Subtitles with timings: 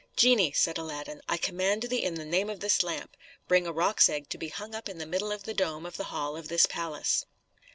[0.15, 3.15] "Genie," said Aladdin, "I command thee in the name of this lamp,
[3.47, 5.95] bring a roc's egg to be hung up in the middle of the dome of
[5.97, 7.27] the hall of the palace."